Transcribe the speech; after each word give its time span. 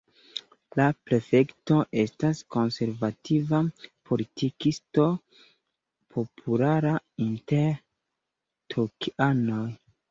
La 0.79 0.85
prefekto 1.09 1.77
estas 2.03 2.41
konservativa 2.55 3.61
politikisto 4.13 5.07
populara 6.17 6.99
inter 7.31 7.73
tokianoj. 8.77 9.67